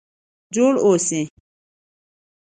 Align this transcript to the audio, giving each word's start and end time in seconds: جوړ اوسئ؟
جوړ 0.53 0.73
اوسئ؟ 0.85 1.21